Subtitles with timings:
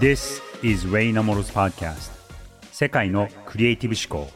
[0.00, 2.10] This is Ray Namoro's podcast.
[2.72, 4.32] 世界のクリエイティブ思考。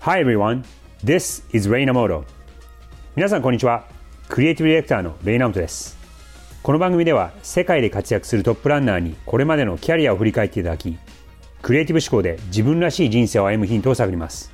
[0.00, 0.64] Hi everyone,
[1.04, 2.24] this is Ray Namoro
[3.14, 3.84] 皆さんこんにちは。
[4.28, 5.96] クリエイティブディレクターのレイナモトです。
[6.64, 10.98] この番組では世界で活躍するトップランナーにこれまでのキャリアを振り返っていただき
[11.62, 14.52] クリエイティブ思考で自分らしい人生を歩むヒントを探ります。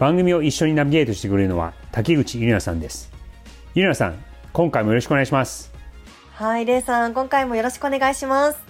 [0.00, 3.12] 番組を一緒にナビゲートしてくれるのは滝口ゆりなさんです。
[3.74, 5.77] ゆりなさん今回もよろしくお願いします。
[6.38, 8.60] はい、レイさん、今回もよろしくお願いします。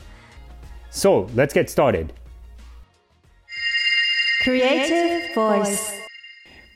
[0.91, 2.15] So, let's get started.
[4.43, 5.93] Creative Voice。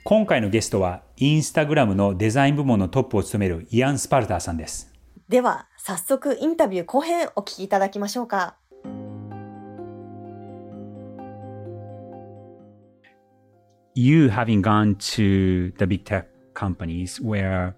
[0.04, 4.92] 今回のゲストは、インスタグラムのデザイン部門のトップを務めるイアン・スパルターさんです。
[5.30, 8.56] では、早速インタビュー後編お聞きいただきましょうか。
[13.94, 17.72] You having gone to the big tech companies where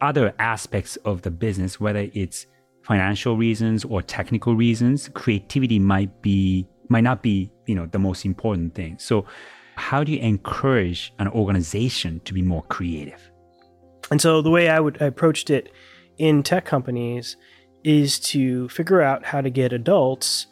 [0.00, 2.46] other aspects of the business, whether it's
[2.82, 8.24] financial reasons or technical reasons, creativity might be might not be, you know, the most
[8.24, 8.96] important thing.
[8.98, 9.26] So
[9.74, 13.30] how do you encourage an organization to be more creative?
[14.10, 15.72] And so the way I would I approached it
[16.18, 17.36] in tech companies
[17.84, 20.46] is to figure out how to get adults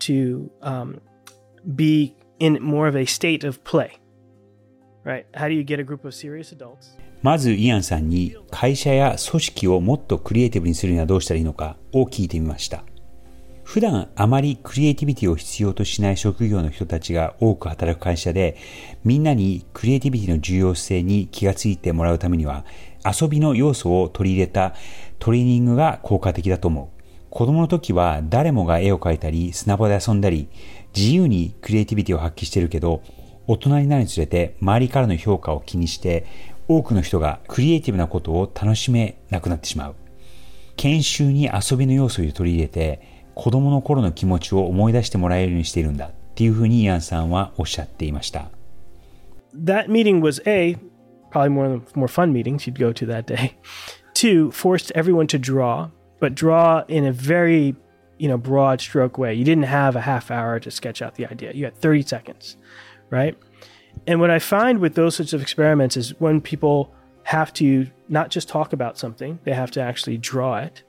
[0.00, 1.00] to um,
[1.74, 3.99] be in more of a state of play.
[7.22, 12.84] まずイアンさんに会社や組織をもっとクリエイティブにするにはどうしたらいいのかを聞いてみました。
[13.70, 18.56] 普段あまりクリエイティビティを必要としない職業の人たちが多く働く会社で、
[19.04, 22.64] みんなにクリエイティビティの重要性に気がついてもらうためには、
[23.06, 24.74] 遊びの要素を取り入れた
[25.20, 27.00] トレーニングが効果的だと思う。
[27.30, 30.48] 子供の時は誰もが絵を描いたり、砂場で遊んだり、
[30.92, 33.02] 自由にクリエイティビティを発揮してるけど、
[33.50, 36.24] 大人になるにつれて周りからの評価を気にして、
[36.68, 39.96] 多くの人がクリエイティブなことを楽しめなくなってしまう。
[40.76, 48.50] 研修に遊びの要素を取り入れて、子供の頃の気持ちを思い出してもらえるようにしているんだっていうふうにイアンさんはおっしゃっていました。
[49.52, 50.76] That meeting was A,
[51.32, 53.56] probably one of the more fun meetings you'd go to that day.
[54.14, 55.88] Two, forced everyone to draw,
[56.20, 57.74] but draw in a very
[58.20, 59.34] you know broad stroke way.
[59.34, 61.52] You didn't have a half hour to sketch out the idea.
[61.52, 62.56] You had 30 seconds,
[63.09, 63.37] right?
[64.07, 68.29] And what I find with those sorts of experiments is when people have to not
[68.29, 70.83] just talk about something, they have to actually draw it.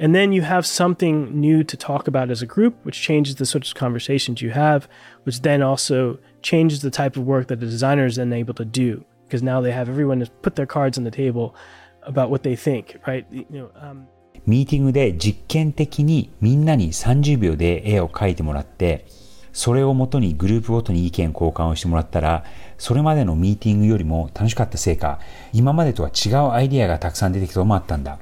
[0.00, 3.46] And then you have something new to talk about as a group, which changes the
[3.46, 4.88] sorts of conversations you have,
[5.24, 8.64] which then also changes the type of work that the designer is then able to
[8.64, 9.04] do.
[9.26, 11.54] Because now they have everyone to put their cards on the table
[12.02, 13.26] about what they think, right?
[13.30, 14.06] You know, um,
[14.46, 19.04] ミーティングで実験的にみんなに30秒で絵を描いてもらって、
[19.53, 22.43] それをもとにグループごとに意見交換をしてもらったら、
[22.77, 25.19] それまでのミーティングよりも楽しかったせいか、
[25.53, 28.19] 今までとは違うアイディアがたくさん出てきたこともあったんだ。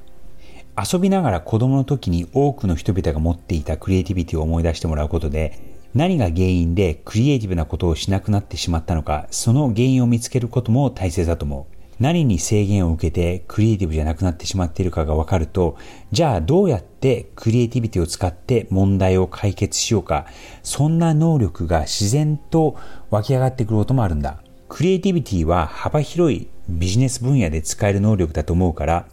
[0.78, 5.58] 遊びながら子供の時に多くの人々が持っていたクリエイティビティを思い出してもらうことで、
[5.94, 11.81] 何が原因でクリエイティブなことをしなくなってしまったのか、その原因を見つけることも大切だと思う。
[12.02, 15.78] 何に制限を受けてクリエイティブじゃなくなってしまっているかがわかると、
[16.12, 20.26] じゃあどうやってクリエイティビティを使って問題を解決しようか、
[20.64, 22.76] そんな能力が自然と
[23.12, 24.42] 湧き上がってくることもあるんだ。
[24.68, 29.06] クリエイティビティは幅広いビジネス分野で使える能力だと思うから、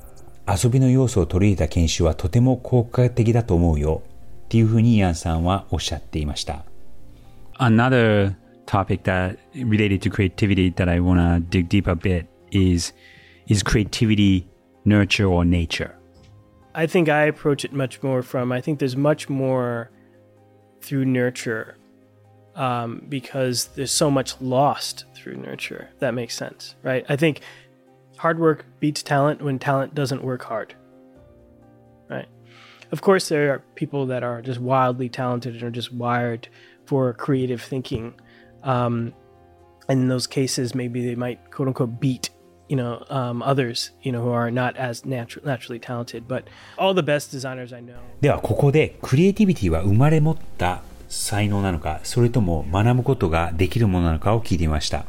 [0.49, 4.01] 遊びの要素を取り入れた研修はとても効果的だと思うよ。
[4.47, 6.65] っていうふうにイアンさんはおっしゃっていました。
[7.59, 8.35] Another
[8.65, 12.93] topic that related to creativity that I want to dig deep a bit is
[13.49, 14.47] is creativity
[14.85, 15.95] nurture or nature?
[16.75, 19.91] I think I approach it much more from I think there's much more
[20.81, 21.77] through nurture
[22.55, 25.91] um, because there's so much lost through nurture.
[26.01, 27.07] That makes sense, right?
[27.09, 27.41] I think
[28.17, 30.75] hard work beats talent when talent doesn't work hard,
[32.11, 32.27] right?
[32.91, 36.49] Of course, there are people that are just wildly talented and are just wired
[36.87, 38.15] for creative thinking.
[38.63, 39.15] Um,
[39.89, 42.31] and in those cases, maybe they might quote unquote beat
[42.69, 46.45] you know um, others you know who are not as natu- naturally talented but
[46.77, 55.07] all the best designers i know ではここでクリエイティビティは生まれ持った才能なのか、それとも学ぶことができるものなのかを聞いてみました。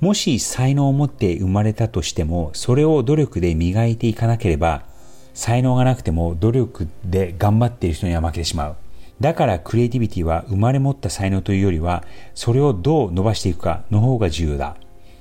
[0.00, 4.82] もし才能を持って生まれたとしても、それを努力で磨いていかなければ、
[5.34, 8.76] 才能がなくても努力で頑張っている人には負けてしまう。
[9.20, 12.04] だからクリエイティビティは生まれ持った才能というよりは、
[12.34, 14.76] それをどう伸ばしていくかの方が重要だ。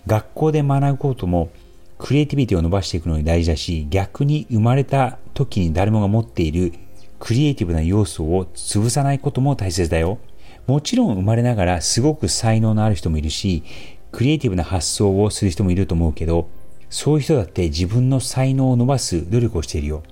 [0.06, 1.50] 学校で学ぶことも、
[1.98, 6.74] クリエイティビティを伸ばしていくのに大事だし、逆に生まれた時に誰もが持っている
[7.20, 10.20] クリエイティブな要素を潰さないことも大切だよ。
[10.68, 13.64] もちろん生まれながらすごく才能のある人もいるし、
[14.12, 16.50] クリエイティブな発想をする人もいると思うけど、
[16.90, 20.04] そういう人だって自分の才能を伸ばす努力をしているよ。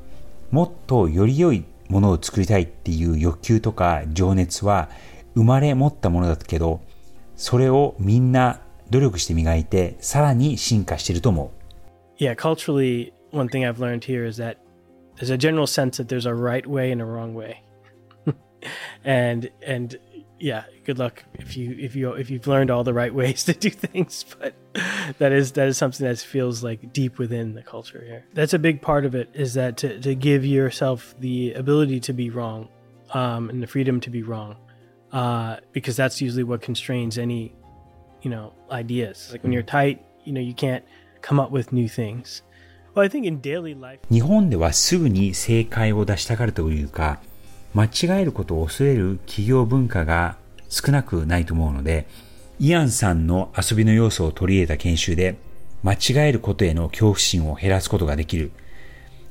[0.51, 4.89] もっとより良いものを作りたいっていう欲求とか情熱は
[5.35, 6.81] 生まれ持ったものだけど、
[7.35, 11.54] それをみんな努力して磨いて、さらに進化してると思う。
[12.17, 14.59] Yeah, culturally, one thing I've learned here is that
[15.17, 17.61] there's a general sense that there's a right way and a wrong way.
[19.03, 19.97] and and
[20.39, 23.53] yeah, good luck if you if you if you've learned all the right ways to
[23.53, 24.53] do things, but
[25.19, 28.25] that is that is something that feels like deep within the culture here.
[28.33, 32.13] That's a big part of it is that to, to give yourself the ability to
[32.13, 32.69] be wrong
[33.13, 34.57] um, and the freedom to be wrong.
[35.11, 37.55] Uh, because that's usually what constrains any,
[38.21, 39.29] you know, ideas.
[39.31, 40.83] Like when you're tight, you know, you can't
[44.11, 47.19] 日本ではすぐに正解を出したがるというか、
[47.73, 50.37] 間違えることを恐れる企業文化が
[50.69, 52.05] 少なくないと思うので、
[52.59, 55.37] イアンさんの遊びの要素を取り入れた研修で、
[55.81, 58.51] 間違えることへの恐怖心を減らすことができる。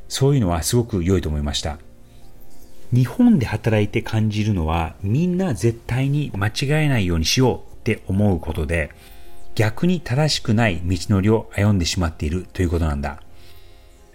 [0.08, 1.78] そういうのはすごく良いと思いました。
[2.92, 6.52] 日本で働いて感じるのは、みんな絶対に間違
[6.84, 8.90] えないようにしようって思うことで、
[9.54, 13.20] 逆に正しくない道のりを歩んでしまっているということなんだ。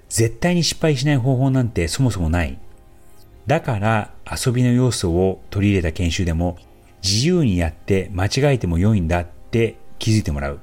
[0.09, 2.57] 絶対に失敗しない方法なんてそもそもない。
[3.47, 6.57] だから遊びの要素を取り入れた研修でも
[7.03, 10.59] 自由にやって間違えても良いんだって気づいてもらう。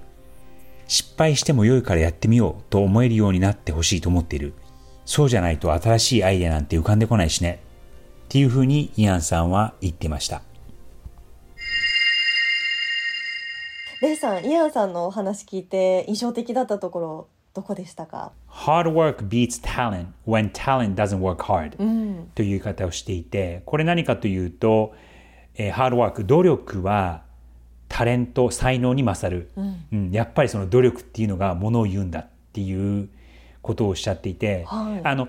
[0.89, 4.55] 失敗しても良いからやってみようと思えるようになってほしいと思っている。
[5.05, 7.61] そうじゃないと新しいアイデアなんて浮かんでこないしね。
[8.27, 10.43] っていうふうにイアンさんは言ってました。
[14.03, 21.77] レイさん、イアンさんのお話聞いて印象的だったところ、どこでしたか？Hard work beats talent when talent doesn't work hard、
[22.35, 24.95] という言い方をしていて、これ何かというと、
[25.55, 27.23] えー、ハードワーク、努力は
[27.89, 29.87] タレント、才能に勝る、うん。
[29.93, 33.09] うん、やっぱりその努力っていうのがものを言うんだっていう
[33.63, 35.29] ことをおっしゃっていて、はい、あの、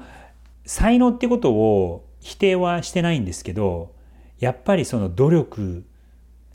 [0.66, 3.94] 才能ってことを否定はしてないんですけど、
[4.40, 5.86] やっぱりその努力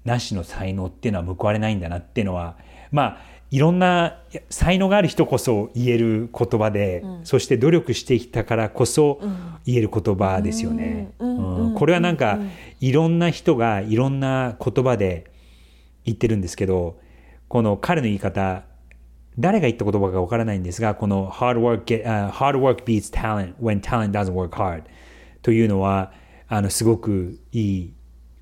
[0.05, 2.57] なしの才能っていうのは報われないんだなっていうのは、
[2.91, 3.19] まあ、
[3.53, 4.19] いろんな
[4.49, 9.21] 才能がある人こそ言える言葉で、うん、そして努力してきたからこそ
[9.67, 11.13] 言える言葉ですよね。
[11.19, 12.39] これはなんか、
[12.81, 15.31] いろんな人がいろんな言葉で
[16.05, 16.99] 言ってるんですけど、
[17.49, 18.65] この彼の言い方、
[19.39, 24.85] 誰が言った言葉かわからないんですが、この hard work, uh, hard work beats talent when talent doesn't work hard
[25.43, 26.13] というのは、
[26.49, 27.95] あの、すごくいい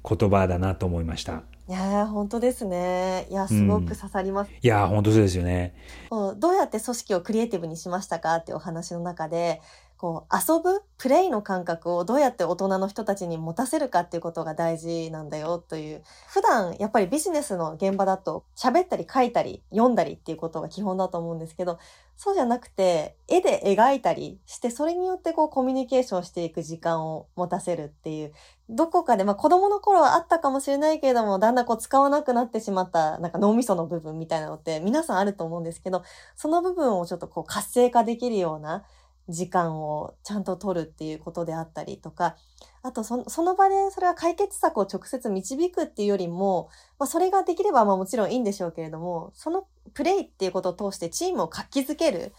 [0.09, 1.43] 言葉だなと思いました。
[1.70, 3.28] いや本当ですね。
[3.31, 4.49] いや、すごく刺さります。
[4.49, 5.72] うん、いや本当そうですよね。
[6.11, 9.62] どうやって組織をクリエイティブにしましたかっていうお話の中で、
[10.00, 16.02] こう、遊ぶ、プレイの感覚をどうやって大人の人たちに持たせるかっていうことが大事なんだよという。
[16.29, 21.79] 普段、やっぱりビジネスの現場だと、喋ったり書いたり読んだりっていうことが基本だと思うんですけど、
[22.17, 28.32] そうじゃなくて、絵で描いたりして、それによってこうコミュニケーションしていく時間を持たせるっていう、
[28.70, 36.05] どこかで、まあ子供の頃はあったかもしれないけれども、だんだんこう使わなくなってしまった、なんか脳みその部分みたいなのって皆さんあると思うんですけど、
[36.37, 38.85] その部分をちょっとこう活性化できるような、
[39.31, 42.37] 時間をちゃんと取るっていうことであったりとか、
[42.82, 46.69] あとその場でそれは解決策を直接導くっていうよりも、
[46.99, 52.32] まあ、それができればまあもちろんいいんでしょうけれども、そのプレイっていうことを通してチームを活気づける。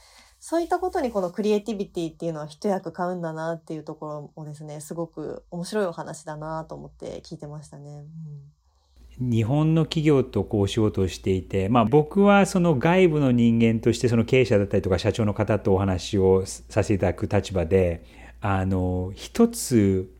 [0.44, 7.92] そういったことにこのクリエイティビティっていうのは一役買うんだなっていうところもですね、すごく面白いお話だなと思って聞いてましたね。
[7.92, 8.61] うん
[9.20, 18.04] 日本の企業とこうお仕事をしていて、まあ僕はその外部の人間としてその経営者だったりとか社長の方とお話をさせていただく立場で、
[18.42, 20.12] あの、一つ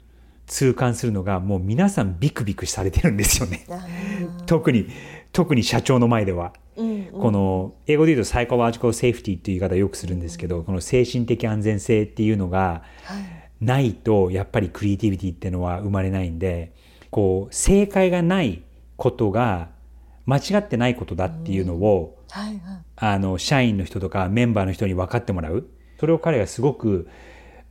[0.46, 3.66] 痛感するのがもう皆さんビクビクされてるんですよね。
[4.46, 4.88] 特に、
[5.32, 6.54] 特に社長の前では。
[6.78, 12.84] うんうん、この、英語で言うとサイコロジカルセーフティっていう言い方よくするんですけど、うん、この精神的安全性っていうのが
[13.60, 16.74] ないと、やっぱりクリエイティビティっていうのは生まれないんで、
[17.10, 18.62] こう、正解がない
[19.02, 19.70] ことが
[20.28, 22.60] 間違ってないことだっていうのを、はいはい、
[22.98, 25.68] あの、社員の人とかメンバーの人に分かってもらう。
[26.00, 27.10] それを彼がすごく、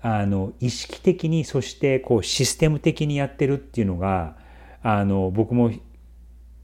[0.03, 4.39] あの、意識的に、そしてこうシステム的にやってるっていうのが、
[4.83, 5.71] あの、僕も、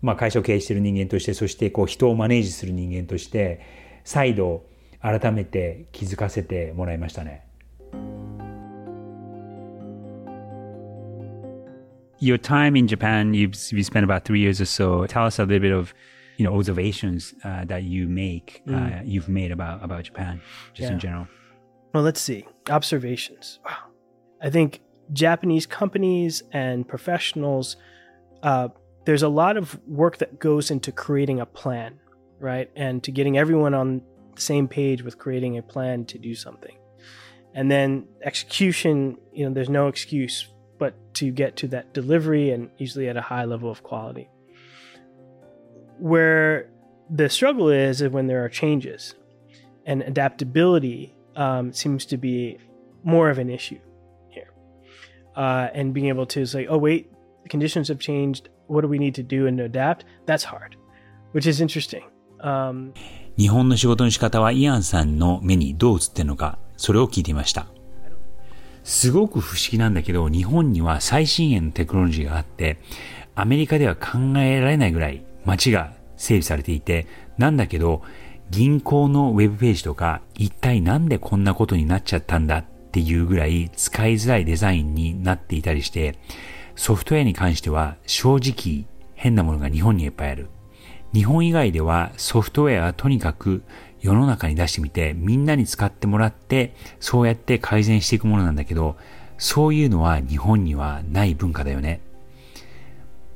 [0.03, 3.61] まあ会社を経営している人間として、そしてこう人をマネージする人間として、
[4.03, 4.67] 再度
[5.01, 7.47] 改めて気づかせてもらいましたね。
[12.19, 15.07] Your time in Japan, you've you spent about three years or so.
[15.07, 15.95] Tell us a little bit of
[16.37, 19.01] you know observations uh, that you make uh, mm.
[19.01, 20.41] uh, you've made about about Japan,
[20.75, 20.95] just yeah.
[20.95, 21.29] in general.
[21.93, 23.59] Well, let's see observations.
[23.65, 23.77] Wow,
[24.43, 24.81] I think
[25.13, 27.77] Japanese companies and professionals.
[28.43, 28.69] Uh,
[29.05, 31.99] there's a lot of work that goes into creating a plan,
[32.41, 34.03] right, and to getting everyone on
[34.35, 36.77] the same page with creating a plan to do something.
[37.55, 42.70] And then execution, you know, there's no excuse but to get to that delivery and
[42.78, 44.30] usually at a high level of quality.
[46.00, 46.70] Where
[47.10, 49.16] the struggle is when there are changes
[49.86, 52.58] and adaptability um, seems to be
[53.04, 53.80] more of an issue
[54.30, 54.52] here.
[55.36, 57.12] Uh, and being able to say, oh, wait,
[57.44, 58.50] the conditions have changed.
[58.68, 60.06] What do we need to do and adapt?
[60.26, 60.76] That's hard,
[61.34, 62.04] which is interesting.
[62.40, 62.94] Um,
[63.38, 67.68] 日本の仕事の仕方はイアンさんの目にどう映ってるのか、それを聞いてみました。
[68.87, 72.79] すごく不思議なんだけど、日本には最新鋭のテクノロジーがあって、
[73.35, 78.03] アメリカでは考えられないぐらい街が整備されていて、なんだけど、
[78.49, 86.17] 銀行のウェブページとか、一体なんでこんなことになっちゃったんだっていうぐらい使いづらいデザインになっていたりして、
[86.77, 90.49] ソフトウェアに関しては正直変なものが日本にいっぱいある。
[91.13, 93.65] 日本以外ではソフトウェアはとにかく
[94.07, 98.97] 世の中に出してみてみんなに使ってもらってそうやって改善していくものなんだけど
[99.37, 102.01] そういうのは日本にはない文化だよね。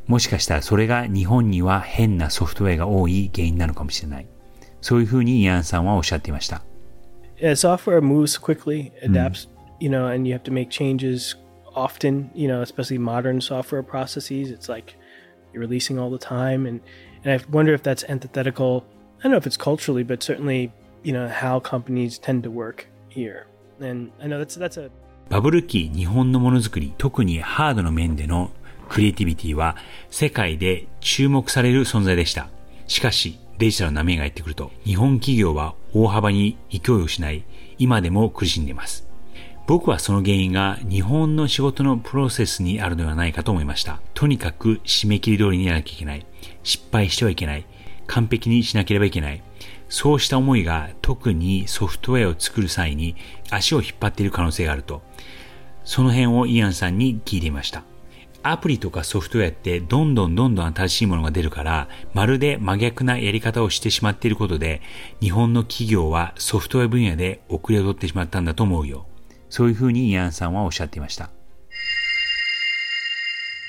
[0.06, 4.26] もしかしたらそれが日本には変なソフトウェアが多い原因なのかもしれない。
[4.80, 6.62] そういうふうにイアンさんはおっしゃっていました。
[7.38, 9.48] Yeah, software moves quickly, adapts,
[9.78, 11.36] you know, and you have to make changes
[11.74, 14.50] often, you know, especially modern software processes.
[14.50, 14.94] It's like
[15.52, 16.80] you're releasing all the time and
[17.24, 18.84] And I wonder if that's antithetical.
[19.22, 20.72] I don't know if it's culturally, but certainly,
[21.02, 23.46] you know, how companies tend to work here.
[23.78, 24.90] And I know that's, that's a
[25.28, 28.50] バブル期日本のものづくり、特にハードの面での
[28.88, 29.76] クリエイティビティは
[30.10, 32.48] 世界で注目される存在でした。
[32.88, 37.44] しかし、デジタルの波がやってくると、日本企業は大幅に勢いを失い、
[37.78, 39.06] 今でも苦しんでいます。
[39.66, 44.00] 僕はその原因が日本の仕事のプロセスにあるのではないかと思いました。
[44.14, 46.26] とにかく締め切り通りにやらなきゃいけない。
[46.64, 47.64] 失敗してはいけない。
[48.10, 49.40] 完璧にしなければいけない。
[49.88, 53.14] そうした思いが特にソフトウェアを作る際に
[53.50, 55.02] 足を引っ張っている可能性があると。
[55.84, 57.84] その辺をイアンさんに聞いてみました。
[58.42, 64.82] アプリとかソフトウェアってどんどんどんどん新しいものが出るから、まるで真逆なやり方をしてしまっていることで、
[65.20, 69.06] 日本の企業はソフトウェア分野で遅れを取ってしまったんだと思うよ。
[69.50, 71.30] そういうふうにイアンさんはおっしゃっていました。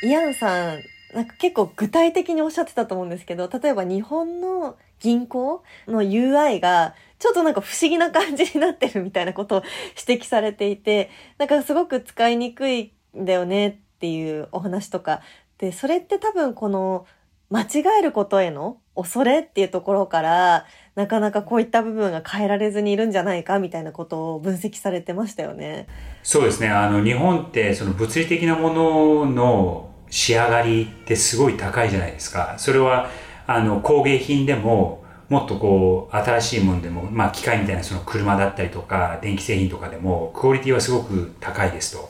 [0.04, 0.80] イアンさん、
[1.14, 9.64] なんか結構具体的におっしゃってたと思うんですけど、例えば日本の銀行の UI がちょっとなんか不思議な感じになってるみたいなことを
[10.08, 15.22] 指摘されていて、なんかすごく使いにくいんだよねっていうお話とか。
[15.58, 17.06] で、それって多分この
[17.50, 20.66] 間違えることへの恐れっていうところから、
[20.96, 25.88] なかなかこういった部分が変えられずにいるんじゃないかみたいなことを分析されてましたよね。
[26.24, 26.70] そうですね。
[26.70, 32.56] あの、日本ってその物理的なものの仕上がりってすごい高いじゃないですか。
[32.58, 33.10] それは、
[33.48, 42.10] あの、工芸品でも、もっとこう、新しいものでも、まあ、機械みたいなその車だったりとか、電気製品とかでも、クオリティはすごく高いですと。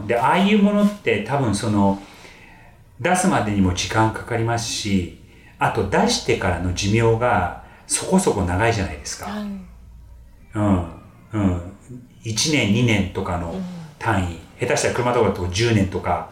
[0.00, 0.06] うん。
[0.08, 2.02] で、ああいうものって多分その、
[3.00, 5.20] 出すまでにも時間かかりますし、
[5.60, 9.30] あと出してからの寿命がそこそこ長いじゃないですか。
[9.30, 10.92] はい、うん。
[11.32, 11.76] うん。
[12.24, 13.54] 1年、2年とかの
[14.00, 16.30] 単位、うん、下手したら車とかだと10年とか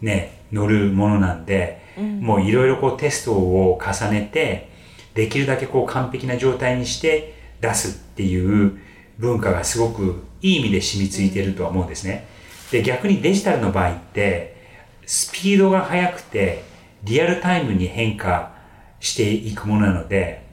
[0.00, 4.68] ね、乗るものなんで、うん、もういろいろこうテストを重ねて、
[5.14, 8.78] できるだけこう完璧な状態にして出すっていう
[9.18, 12.26] 文化がすごくいい意味で染みついてるとは思うんですね。
[12.70, 14.56] で、逆にデジタルの場合って、
[15.04, 16.62] スピードが速くて、
[17.02, 18.54] リアルタイムに変化
[19.00, 20.44] していくものなので、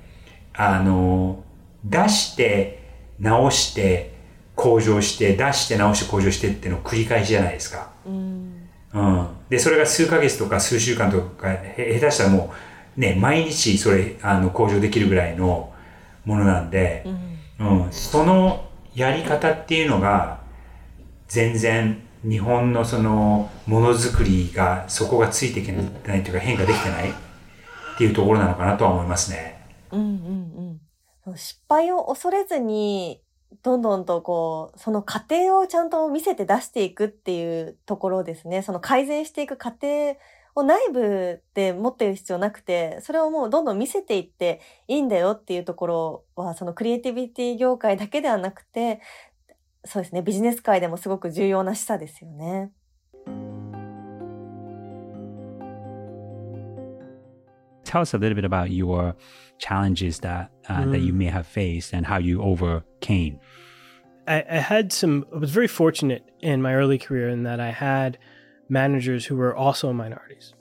[0.53, 1.43] あの、
[1.83, 2.83] 出して、
[3.19, 4.15] 直して、
[4.55, 7.91] 向上して、出して、直して、向上してっていうのを繰り返しじゃないですか。
[8.05, 8.67] うん。
[8.93, 9.27] うん。
[9.49, 12.53] で、それが数ヶ月とか数週間とか、下手したらも
[12.97, 15.73] う、ね、毎日それ、あの、向上できるぐらいの
[16.25, 17.03] ものなんで、
[17.59, 20.39] うん、うん、そのやり方っていうのが、
[21.27, 25.81] 全然、日本のその、ものづくりが、そこがついていけな
[26.15, 27.13] いというか変化できてないっ
[27.97, 29.63] ていうところなのかなとは思いますね。
[29.91, 30.79] うんうん
[31.25, 31.37] うん。
[31.37, 33.21] 失敗を恐れずに、
[33.63, 38.61] どんどんとこう、その過程をちゃんと見せて出していくっていうところですね。
[38.61, 40.17] その改善していく過程
[40.55, 49.01] を内部で持ってる必要なくて、それをもうどんどん見せていっていいんだよっていうところは、そのクリエイティビティ業界だけではなくて、
[49.85, 52.71] そうですね、ビジネス界でもすごく重要な示唆ですよね。
[57.87, 59.15] Tell us a little bit about your
[59.59, 60.91] challenges that uh, mm.
[60.91, 61.17] that you mm.
[61.17, 63.39] may have faced and how you overcame.
[64.27, 65.25] I, I had some.
[65.33, 68.17] I was very fortunate in my early career in that I had
[68.67, 70.53] managers who were also minorities,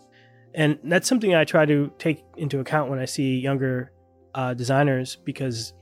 [0.55, 3.91] and that's something I try to take into account when I see younger
[4.35, 5.73] uh, designers because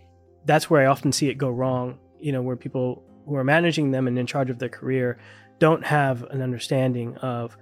[0.47, 1.99] that's where I often see it go wrong.
[2.19, 5.19] You know, where people who are managing them and in charge of their career
[5.59, 7.57] don't have an understanding of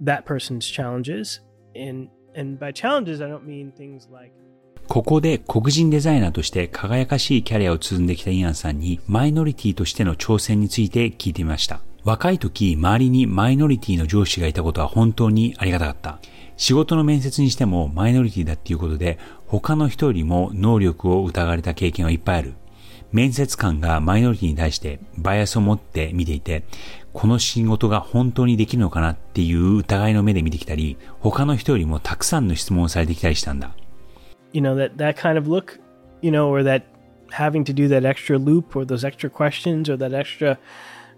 [0.00, 1.40] that person's challenges.
[1.74, 2.08] And
[4.86, 11.80] ここで黒人デザイナーとして輝かしいキャリアを積んできたイアンさんにマイノリティとしての挑戦について聞いてみました。
[12.04, 16.20] 若い時、周りにマイノリティの上司がいたことは本当にありがたかった。
[16.56, 22.54] 仕事の面接にしてもマイノリティだっていうことで他の人よりも能力を疑われた経験はいっぱいある。
[23.10, 26.64] 面接官がマイノリティに対してバイアスを持って見ていて、
[27.18, 33.74] この仕事が本当にできるのかなっていう疑いの目で見てきたり、他の人よりもたくさんの質問をされてきたりしたんだ。
[34.52, 35.80] You know, that, that kind of look,
[36.22, 36.84] you know, or that
[37.30, 40.58] having to do that extra loop or those extra questions or that extra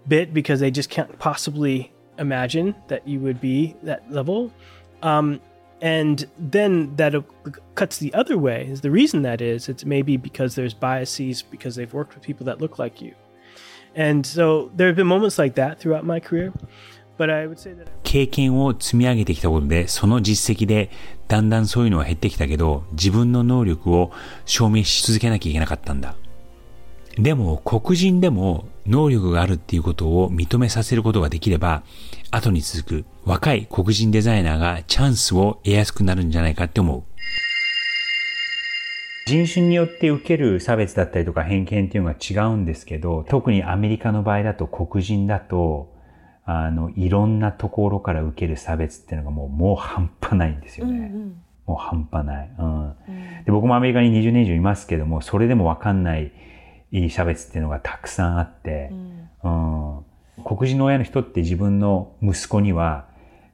[0.07, 4.51] bit because they just can't possibly imagine that you would be that level.
[5.03, 5.39] Um,
[5.83, 7.13] and then that
[7.75, 11.75] cuts the other way is the reason that is it's maybe because there's biases because
[11.75, 13.13] they've worked with people that look like you
[18.03, 20.89] 経験を積み上げてきたことでその実績で
[21.27, 24.11] だんだんそういうのは減ってきたけど自分の能力を
[24.45, 26.15] 証明し続けなきゃいけなかったんだ
[27.17, 31.83] でも黒人でも能力があるっていうことを認めさせることができれば、
[32.31, 37.03] 後に続く若い黒人デザイナーがチャンスを得やすくなるんじゃないかって思う。
[39.27, 45.93] 人種によって受ける差別だったりとか偏見っていうのが違うんですけど、特にアメリカの場合だと黒人だと、
[46.45, 50.93] あの、いろんなところから受ける差別っていうのがもう、もう半端ないんですよね。
[50.93, 52.95] うんうん、もう半端ない、うん、うん。
[53.45, 56.31] で、僕もアメリカに20年以上いますけども、それでもわかんない
[57.11, 58.89] 差別っていうのがたくさんあって、
[59.43, 63.05] うん、うん、黒人の親の人って自分の息子には、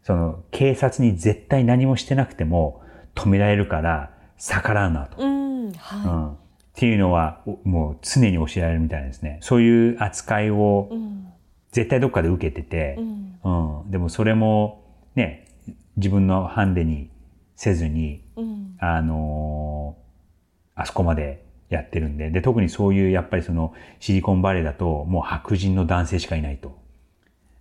[0.04, 2.82] その警察に絶対何もしてなくても
[3.14, 5.22] 止められるから逆らうなと。
[5.22, 5.37] うん
[5.76, 6.36] はい、うん、っ
[6.76, 9.40] ていうのはもう常に教えられるみたいですね。
[9.42, 10.90] そういう扱いを
[11.72, 12.96] 絶対どっかで受けてて、
[13.44, 14.84] うん、うん、でもそれも
[15.16, 15.48] ね、
[15.98, 17.10] 自分のハンデに
[17.56, 26.78] せずに、うん、あのー、あそこまでやってるんで、で、特にそういうやっぱりそのシリコンバレーだともう白人の男性しかいないと。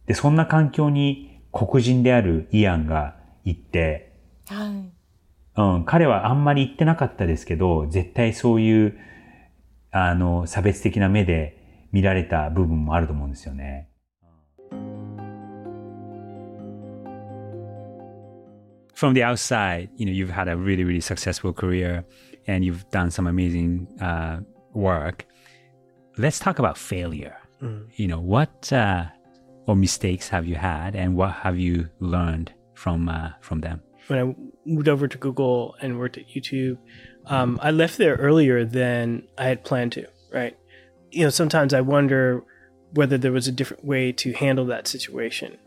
[0.07, 4.13] で、そんな環境に黒人であるイアンが行って、
[4.47, 4.96] はい。
[5.58, 8.98] うん、彼はあんまり言ってなかったですけど、絶対そういう、
[9.92, 13.90] あの、差別的な目で見られた部分もあると思うんですよね。
[18.96, 22.04] From the outside, you know, you've had a really, really successful career.
[22.48, 24.40] and you've done some amazing uh,
[24.74, 25.26] work.
[26.18, 27.38] Let's talk about failure.
[27.62, 27.88] Mm.
[27.96, 29.06] You know, what uh,
[29.68, 33.82] or mistakes have you had, and what have you learned from uh, from them?
[34.09, 36.79] When I moved over to Google and worked at YouTube,
[37.27, 40.07] um, I left there earlier than I had planned to.
[40.33, 40.57] Right?
[41.11, 42.45] You know, sometimes I wonder
[42.93, 45.59] whether there was a different way to handle that situation.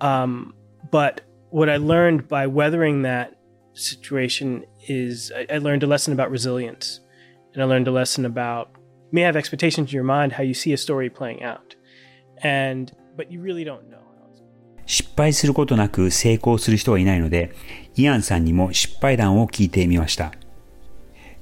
[0.00, 0.54] Um,
[0.90, 3.36] but what I learned by weathering that
[3.74, 7.00] situation is I, I, learned a lesson about resilience,
[7.52, 10.54] and I learned a lesson about you may have expectations in your mind how you
[10.54, 11.74] see a story playing out,
[12.42, 13.98] and but you really don't know.
[14.90, 17.52] 失敗することなく成功する人はいないので、
[17.94, 20.32] イアンさんにも失敗談を聞いてみました。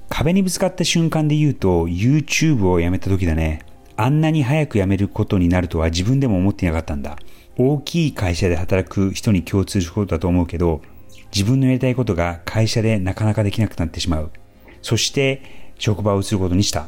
[0.07, 3.65] 壁にぶつかった瞬間で言うと YouTube をやめた時だね。
[3.97, 7.17] あんなに早く辞めることになるとは自分でも思っていなかったんだ。
[7.57, 10.83] 大きい会社で働く人に共通することだと思うけど、
[11.33, 14.31] 自分のやりたいことが会社でなかなかできなくなってしまう。
[14.83, 16.87] そして職場を移ることにした。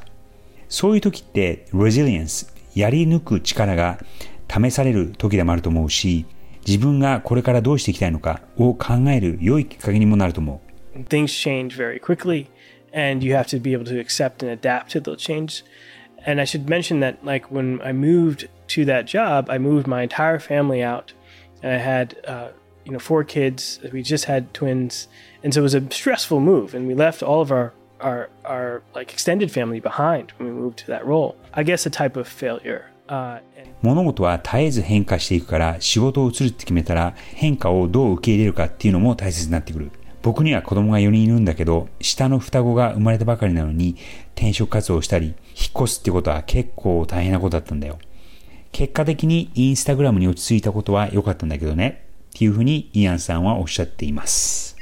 [0.70, 3.98] そういう時って resilience、やり抜く力が
[4.48, 6.28] 試される時でもあると思うし、
[6.67, 10.61] 自分がこれからどうしていきたいのかを考える良いきっかけにもなると思
[10.95, 10.99] う。
[11.09, 12.47] Things change very quickly
[12.93, 15.63] and you have to be able to accept and adapt to those changes.
[16.25, 20.03] And I should mention that like when I moved to that job, I moved my
[20.03, 21.13] entire family out
[21.63, 22.49] and I had uh,
[22.85, 23.81] you know four kids.
[23.93, 25.09] We just had twins,
[25.43, 26.75] and so it was a stressful move.
[26.75, 30.79] And we left all of our our our like extended family behind when we moved
[30.79, 31.37] to that role.
[31.53, 32.91] I guess a type of failure.
[33.09, 33.39] Uh,
[33.82, 39.92] 物事は絶えず変化していくから仕事を移るって決めたら変化をどう受け入れるかっていうのも大切になってくる。
[40.22, 43.98] 僕には子供が4人いるんだけど、下の双子が生まれたばかりなのに
[44.36, 45.36] 転職活動をしたり、引っ
[45.84, 47.98] 越すってことは結構大変なことだったんだよ。
[48.72, 52.06] 結果的にインスタグラムに落ち着いたことは良かったんだけどね。
[52.30, 54.78] っていうふうにイアンさんはおっしゃっています。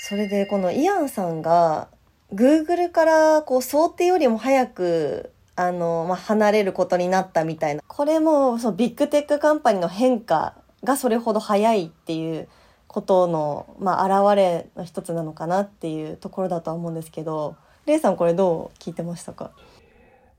[0.00, 1.88] それでこのイアンさんが
[2.32, 7.82] Google からこう想定よりも早くあの、まあ、離れることになったみたいな。
[7.86, 12.48] これもそのビッグテックカンパニーの変化がそれほど早いっていう
[12.86, 19.50] ことの、まあ、現れの一つなのかなっていうところだとは思うんですけど、レイさんこれどう聞いてましたか？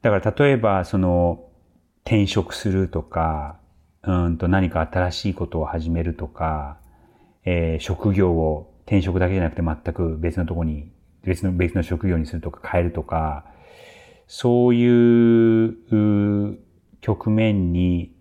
[0.02, 1.46] だから例えば、その、
[2.06, 3.58] 転職するとか、
[4.04, 6.78] うんと何か新しいことを始めるとか、
[7.46, 10.92] えー、職業を転職だけじゃなくて全く別のとこに、
[11.24, 13.46] 別の、別の職業にするとか変えるとか、
[14.28, 16.58] そういう
[17.02, 18.16] 局面に、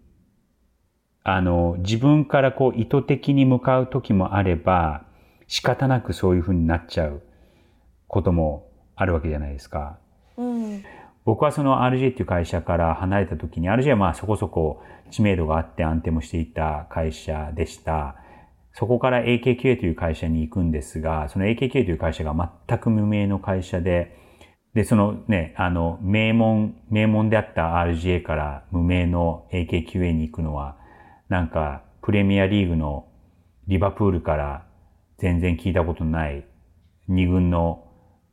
[1.24, 5.04] あの、自分からこう意図的に向かう時もあれば、
[5.46, 7.22] 仕方なくそういうふうになっちゃう
[8.08, 9.98] こともあるわけじゃないですか。
[10.36, 10.82] うん、
[11.24, 18.16] 僕はその RJ っていう会社から離れた時に、RJ はまあそこそこ知名度があって安定もしていた会社でした。
[18.72, 22.34] そこから AKQA という会社に行くんですが、その AKQA という会社が
[22.66, 24.16] 全く無名の会社で、
[24.74, 30.76] で、そのね、あの、名門、名門であった RGA から無名の AKQA に行くのは、
[31.28, 33.06] なんか、プレミアリーグの
[33.68, 34.66] リバプールから
[35.18, 36.44] 全然聞いたことない
[37.06, 37.86] 二軍の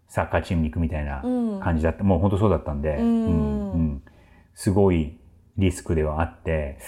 [0.07, 1.21] サッカーチームに行くみたいな
[1.61, 2.01] 感じだった。
[2.01, 4.03] うん、もう本当そうだったんで、うん、うん、
[4.55, 5.19] すごい
[5.57, 6.79] リスクではあって、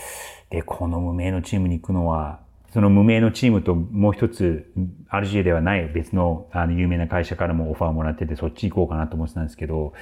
[0.50, 2.40] で、この無名のチームに行くのは、
[2.72, 4.72] その無名のチームともう一つ、
[5.10, 9.94] RGA ではない別のあの有名な会社からもオファーをもらってて、そっち行こうかなと思ってたんですけど、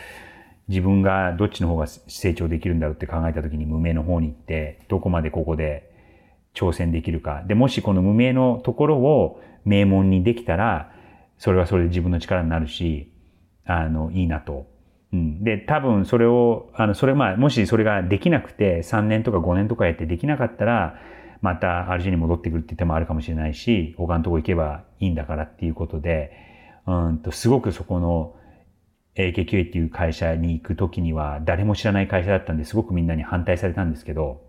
[0.67, 5.91] 自分がどっちの方が成長できるんだろうって考えた時に無名の方に行って、どこまでここで
[6.53, 7.43] 挑戦できるか。
[7.47, 10.91] で、もしこの無名のところを名門にできたら、
[11.39, 13.11] それはそれで自分の力になるし、
[13.65, 14.67] あの、いいなと。
[15.11, 15.43] うん。
[15.43, 20.99] で、多分それを、あの、それまあ、もしそれができなくて、3年とか5年とかやってできなかったら、
[21.41, 26.31] また RG に戻ってくるって手もあるかもしれないし、他のとこ行けばいいんだからっていうことで、
[26.85, 28.35] うんと、すごくそこの
[29.15, 34.41] AKQA っていう会社に行くときには誰も知らない会社だったんですごくみんなに反対されたんですけど、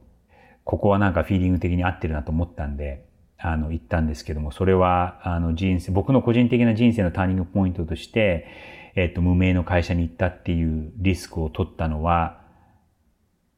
[0.65, 3.07] ここはなんかフィーリング的に合ってるなと思ったんで、
[3.39, 8.47] あの、行ったんですけども、それは、あの、人生、僕の個人的な人生のターニングポイントとして、
[8.95, 12.43] えっと、無名の会社に行ったっていうリスクを取ったのは、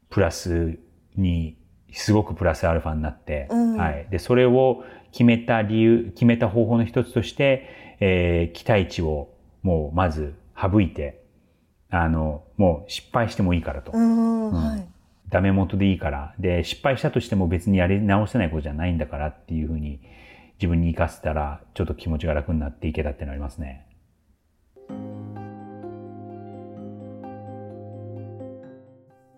[0.09, 0.79] プラス
[1.17, 1.57] に
[1.93, 4.07] すごくプラスアルファになって、うん、はい。
[4.11, 9.29] で、それを決めた理由、決めた方法の一つとして、えー、期待値を
[9.63, 11.23] もうまず省いて、
[11.91, 13.93] あの、もう失敗してもいいからと。
[13.93, 14.89] うん、はい。
[15.29, 16.35] ダメ元でいいから。
[16.39, 20.01] で、失敗したとしても別にやり直せないことじゃないんだからっていうふうに
[20.59, 23.87] 自分に生かせたら、ちょっと気持ちが楽になっていけたっていうのありますね。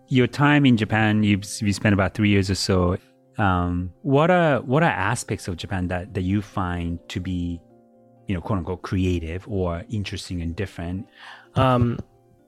[0.07, 2.97] Your time in Japan, you've you spent about three years or so.
[3.37, 7.59] Um, what are what are aspects of Japan that that you find to be,
[8.27, 11.07] you know, quote unquote, creative or interesting and different?
[11.55, 11.99] Um,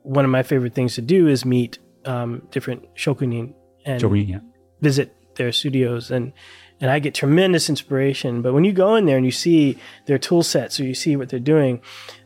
[0.04, 3.54] one of my favorite things to do is meet um, different shokunin
[3.86, 4.39] and shokunin, yeah.
[4.82, 6.34] visit their studios and
[6.80, 8.42] and I get tremendous inspiration.
[8.42, 11.16] But when you go in there and you see their tool sets or you see
[11.16, 11.82] what they're doing,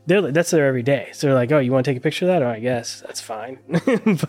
[0.07, 1.09] they're that's their every day.
[1.13, 2.43] So they're like, oh, you want to take a picture of that?
[2.43, 3.59] Oh, I guess that's fine.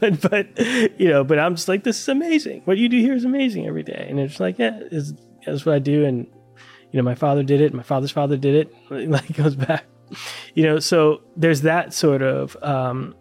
[0.00, 2.62] but but you know, but I'm just like, this is amazing.
[2.64, 4.06] What you do here is amazing every day.
[4.08, 5.12] And it's like, yeah, it's,
[5.44, 6.04] that's what I do.
[6.04, 6.26] And
[6.92, 7.74] you know, my father did it.
[7.74, 8.74] My father's father did it.
[9.12, 9.84] Like goes back.
[10.54, 13.14] You know, so there's that sort of um,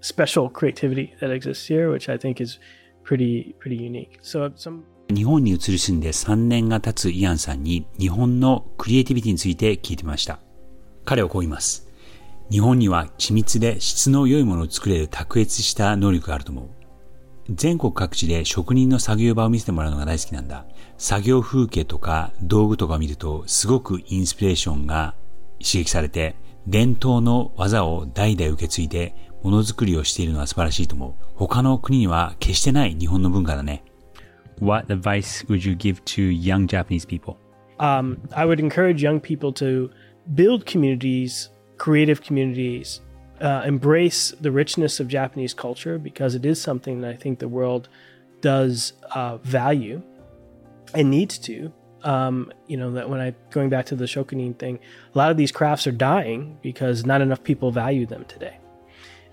[0.00, 2.58] special creativity that exists here, which I think is
[3.04, 4.18] pretty pretty unique.
[4.22, 10.38] So some 日本に移り住んで3年が経つイアンさんに日本のクリエイティビティについて聞いてみました。
[11.04, 11.88] 彼はこう言います。
[12.50, 16.68] 日本には緻密で質の良いものを作れる卓越した能力があると思う。
[17.50, 20.64] 全国各地で職人の作業場を見せてもらうのが大好きなんだ。
[20.96, 25.14] 作業風景とか道具とかを見るとすごくインスピレーションが
[25.58, 26.36] 刺激されて
[26.66, 31.14] 伝統の技を代々受け継いでものづくりをしているのは素晴らしいと思う。
[31.34, 33.84] 他の国には決してない日本の文化だね。
[34.58, 37.38] What advice would you give to young Japanese people?
[37.78, 39.90] Um, I would encourage young people to
[40.34, 43.00] build communities, creative communities,
[43.40, 47.48] uh, embrace the richness of Japanese culture because it is something that I think the
[47.48, 47.88] world
[48.40, 50.02] does uh, value
[50.94, 51.72] and needs to.
[52.04, 54.80] Um, you know that when I going back to the shokunin thing,
[55.14, 58.58] a lot of these crafts are dying because not enough people value them today.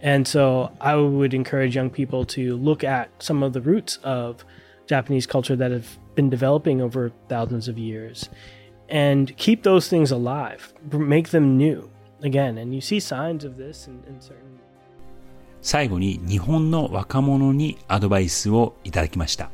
[0.02, 4.46] And so I would encourage young people to look at some of the roots of
[4.90, 8.30] Japanese culture that have been developing over thousands of years
[8.90, 11.88] and keep those things alive, make them new
[12.24, 12.58] again.
[12.58, 14.60] And you see signs of this in, in certain
[15.62, 19.52] 最後に日本の若者にアドバイスをいただきました。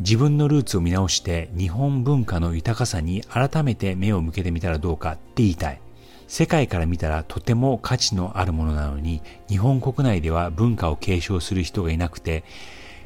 [0.00, 5.80] 自分のルーツを見直して日本文化の豊かさに改めて目を向けてみたらどうかって言いたい。
[6.26, 12.44] 世界から見たらとても価値のあるものなのに日本国内では文化を継承する人がいなくて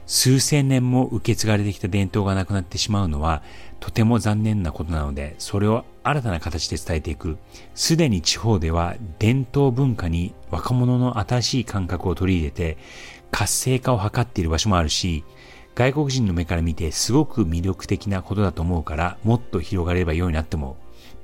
[0.06, 3.42] 数千年も受け継がれてきた伝統がなくなってしまうのは
[3.80, 7.36] とても残念なことなので、それを新たな形で伝えていく。
[7.74, 12.78] すでに地方では伝統文化に若者の新しい感覚を取り入れて、
[13.30, 15.24] 活性化を図っている場所もあるし、
[15.74, 20.76] 外国人の目から見てすごく魅力的なことだと思うから、もっと広がればようになっても、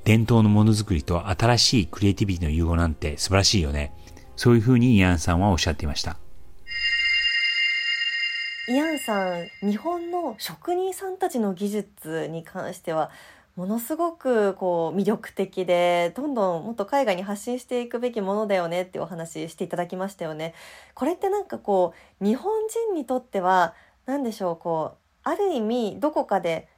[0.03, 3.93] 伝統のものづくりと新しいクリエイティビティの融合なんて素晴らしいよね。
[4.35, 6.20] そういうふうにイアンさんはおっしゃっていました。
[8.69, 13.09] イアンさん、日本の職人さんたちの技術に関しては、
[13.55, 20.53] ものすごくこう魅力的でどんどんもっと海外に発信していくべきものだよねってお話ししていただきましたよね。
[20.93, 23.73] これってなんかこう日本人にとっては
[24.05, 24.55] 何でしょう？
[24.57, 26.69] こうある意味どこかで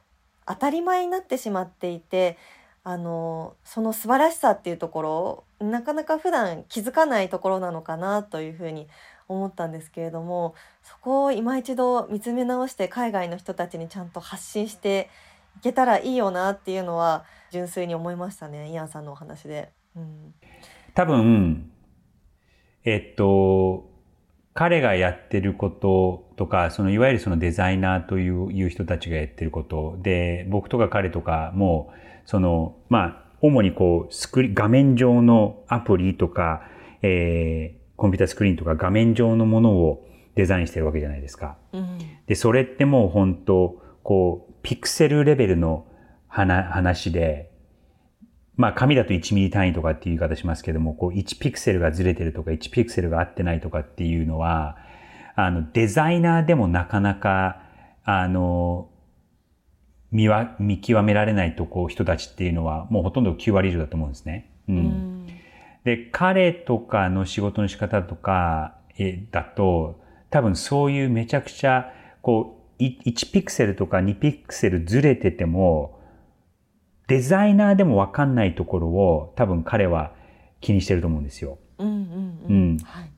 [0.46, 2.38] 当たり前になってしまっていて
[2.82, 8.88] あのその素晴らしさっていうところなかなか普段気づかないところなのかなというふうに
[9.28, 15.08] 思ったんですけれどもそこを今一度見つめ直して海外の人たちにちゃんと発信して
[15.58, 19.70] いけたらいいよなっていうのは純粋に思いましたねイアンさんのお話で。
[19.96, 20.34] うん、
[20.94, 21.70] 多分
[22.84, 23.94] えっと
[24.54, 31.92] 彼がやってることとか、そのいわゆるそのデザイナーという人たちがやってることで、僕とか彼とかも、
[32.24, 36.62] その、まあ、主にこう、スクリ、画面上のアプリとか、
[37.02, 41.56] えー、コンピュータスクリーンとか画面上のものをデザインしてるわけじゃないですか。
[41.72, 45.86] うん、で、それってもう本当こう、ピクセルレベルの
[46.28, 47.50] 話で、
[48.56, 54.76] まあ紙だと1ミリ単位とかっていう言い方しますけども、こう1ピクセルがずれてるとか1ピクセルが合ってないとかっていうのは、
[55.34, 57.62] あのデザイナーでもなかなか、
[58.04, 58.90] あの、
[60.12, 64.50] 見わ見極められないとこう人たちっていうのはもうほとんど9割以上だと思うんですね。
[64.68, 64.76] うん。
[64.76, 65.03] うん、
[65.84, 71.92] で、彼とかの仕事の仕方とか、え、だと、多分そういうめちゃくちゃ、
[72.22, 76.00] こう、1ピクセルとか2ピクセルずれてても、
[77.06, 80.14] デザイナーでもわかんないところを多分彼は
[80.60, 81.58] 気にしてると思うんですよ。
[81.78, 82.46] うんうんうん。
[82.48, 83.10] うん、はい、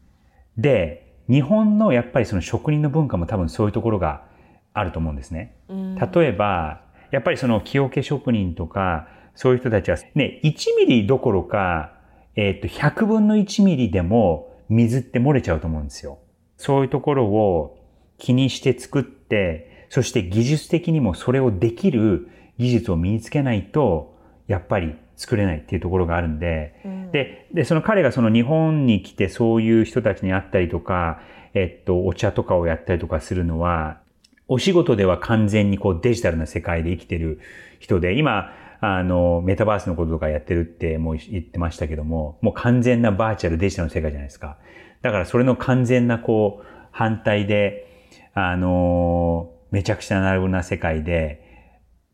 [0.58, 4.24] で、日本のやっぱりその職人の文化も多分そういうところが
[4.72, 5.56] あると思うんですね。
[5.68, 11.95] うん、例えば、やっぱりその木桶職人とか、そういう人たちはね、1ミリどころか、
[12.36, 16.18] えっ、ー、と、100分の1ミリでも水って漏れちゃうと思うんですよ。
[16.56, 17.78] そういうところを
[18.18, 24.14] 気にして作って、そして技術的にもそれをできる技術を身につけないと、
[24.46, 31.20] やっぱり作れないっていうところがあるんで、うん、で、で、その彼がその日本に来てそういう人たちに会ったりとか、
[31.54, 34.00] えっと、お茶とかをやったりとかするのは、
[34.48, 37.40] お仕事では完全にこうデジタルな世界で生きてる
[37.80, 44.58] 人で、今、あの、メタバースのこととかやってるってもう言ってましたけども、もう完全なバーチャルデジタルの世界じゃないですか。
[45.02, 51.42] だからそれの完全なこう、反対で、あの、めちゃくちゃなるな世界で、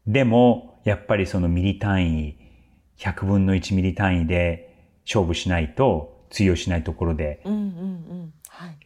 [0.06, 2.36] でも、やっぱりそのミリ単位、
[2.98, 8.76] 100分の1ミリ単位で勝負しないと通用しないところで、うんうんうんはい、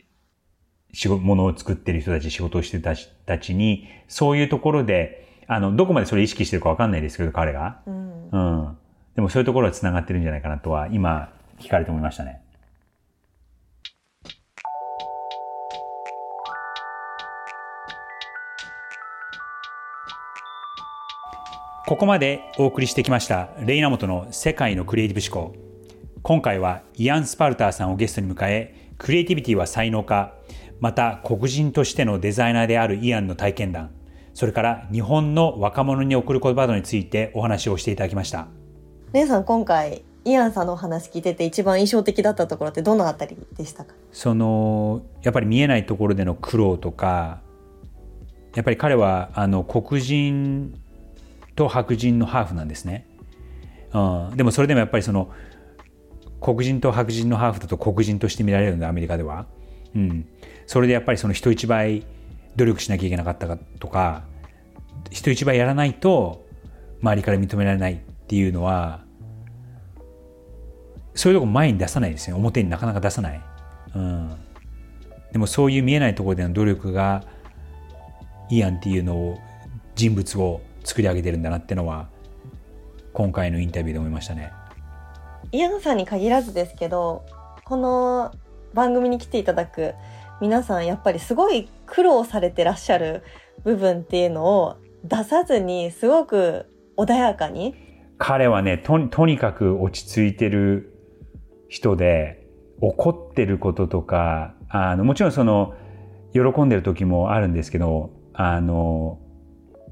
[0.93, 7.81] 仕事、ものを作ってる人たち、仕事をしてる人たちに、そういうところで、あの、どこまでそれ意識してるかわかんないですけど、彼が。
[7.87, 8.31] うん。
[8.31, 8.79] うん。
[9.15, 12.43] でもそういうところは繋がってるんじゃないかなとは、今、聞かれて思いましたね。
[21.87, 25.57] ここまでお送りしてきましたレイナモトの世界のクリエイティブ思考。
[26.21, 30.35] 今回はイアン・スパルターさんをゲストに迎え、クリエイティビティは才能か、
[30.81, 33.93] また黒人としてのデザイナーであるイアンの体験談、
[34.37, 38.49] それから日本の若者に送る言葉などについてお話をしていただきました。
[39.15, 43.95] レイさん、今回イアンさんのお話聞いてて一番印象的だったところってどのあたりでしたか？
[44.13, 47.41] そのやっぱり見えないところでの苦労とか
[48.55, 50.79] やっぱり彼はあの黒人
[51.55, 53.07] と白人のハーフなんですね。
[53.95, 55.31] うん、でもそれでもやっぱりその
[56.43, 59.47] 黒人と白人のハーフだと黒人として見られるんでアメリカでは。
[59.95, 60.29] うん、
[60.67, 62.05] それでやっぱりその人一倍
[62.57, 64.25] 努力しなきゃいけなかったかとか
[65.11, 66.45] 人一倍やらないと
[67.03, 69.05] 周りから認められないっていうのは
[71.15, 72.35] そういうとこ前に出さないですね。
[72.35, 73.41] 表になかなか出さない、
[73.95, 74.37] うん、
[75.33, 77.25] でもそういう見えないところでの努力が
[78.51, 79.39] イアンっていうのを
[79.95, 82.09] 人物を作り上げてるんだなってのは
[83.13, 84.53] 今回のインタビューで思いましたね。
[85.53, 87.25] イアンさんに限らずですけど
[87.65, 88.33] この
[88.75, 89.95] 番組に来ていただく
[90.41, 93.23] 皆さんやっぱりすごい苦労されてらっしゃる
[93.65, 97.75] 部分っていうのを出さずにすごく穏やかに
[98.19, 100.93] 彼はねととにかく落ち着いてる
[101.69, 102.47] 人で
[102.81, 105.75] 怒ってることとかあのもちろんその
[106.33, 109.19] 喜んでる時もあるんですけどあの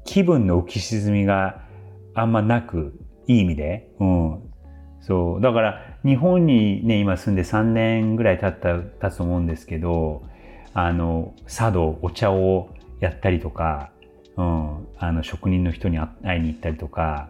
[0.05, 1.65] 気分の浮き沈みが
[2.13, 2.93] あんまなく、
[3.27, 3.91] いい意味で。
[3.99, 4.43] うん。
[5.01, 5.41] そう。
[5.41, 10.23] だから、日本にね、今住んで3年ぐらい経った、経つと思うんですけど、
[10.75, 13.91] あの、茶道、お茶をやったりとか、
[14.35, 17.29] うん、あの、職人の人に会いに行ったりとか、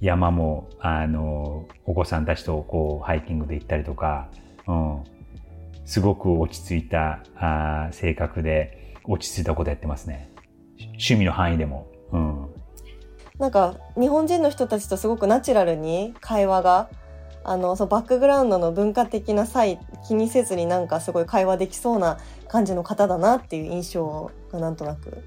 [0.00, 4.28] 山も、あの、お子さんたちとこう、ハイキングで行ったりとか、
[4.68, 5.04] うん、
[5.84, 10.30] すごく落ち着いたあ性格で、落ち着いたことやってますね。
[10.78, 11.88] 趣味の範囲でも。
[12.12, 12.46] うん。
[13.40, 16.88] なんか、日本人の人たちとすごくナチュラルに会話が、
[17.48, 25.22] あの、そうバックグラウンドの文化的な際気にせずになんかすごい会話できそうな感じの方だなっていう印象がなんとなく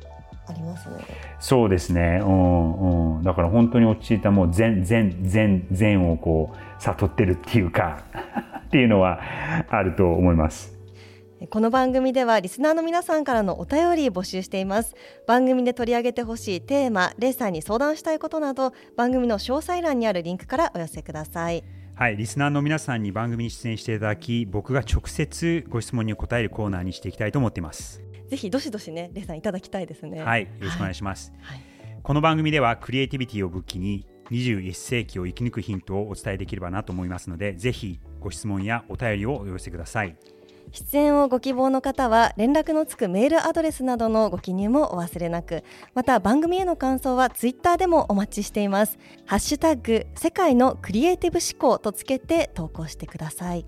[0.45, 0.95] ありますね。
[1.39, 2.19] そうですね。
[2.21, 3.23] うん、うん。
[3.23, 8.03] だから本当に落ち着いたもう全、全、全、全をこう、悟ってるっていうか
[8.67, 9.19] っていうのは
[9.69, 10.77] あると思います。
[11.49, 14.93] この番組ではリスナーの皆さんからのお便り募集しています
[15.25, 21.63] 番組で取り上げてほしいテーマレイさんに相談したいことなど番組の詳細欄にあるリンクからお寄せください
[21.99, 28.01] はい、リスナーの皆さんに番組に出演していただき僕が直接ご質問に答えるコーナーにしていきたいと思っています。
[28.29, 30.23] ぜひどしどしねレイさんいただきたいですね。
[30.23, 31.61] はいよろしくお願いします、はい、
[32.01, 40.15] この番組ではクリエイティビティを武器に21世紀を生き抜くヒントをお伝えできればなと思いますのでぜひご質問やお便りをお寄せください
[40.71, 45.63] 出演をご希望の方は連絡のつくメールアドレスなどのご記入もお忘れなく。
[45.93, 48.99] また番組への感想はツイッターでもお待ちしています。
[49.25, 53.65] ハッシュタグ世界のクリエイティブ思考とつけて投稿してください。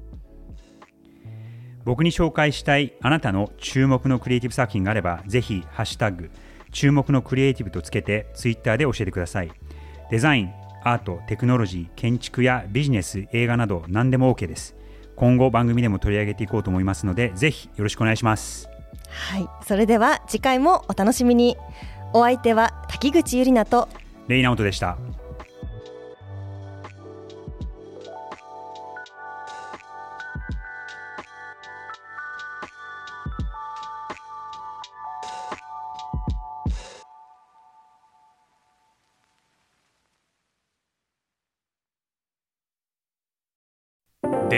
[1.83, 6.29] 僕に紹介したいあなたの注目のクリエイティブ作品があればぜひハッシュタグ
[6.71, 9.51] 注目のクリエイティブとつけてツイッターで教えてください。
[10.11, 10.51] デザイン
[10.83, 14.75] アートテクノロジー建築やビジネス映画など何でも OK です。
[15.21, 18.67] 今後番組でも取り上げていこうと思いますのでぜひよろしくお願いします。
[19.07, 19.47] はい。
[19.63, 21.57] それでは次回もお楽しみに。
[22.13, 23.88] お相手は滝口ゆりなと。
[24.27, 24.97] レイナオトでした